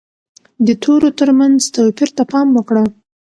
د 0.65 0.69
تورو 0.83 1.09
ترمنځ 1.19 1.59
توپیر 1.75 2.09
ته 2.17 2.23
پام 2.31 2.47
وکړه. 2.53 2.83